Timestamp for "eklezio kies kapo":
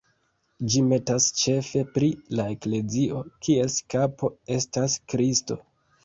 2.53-4.31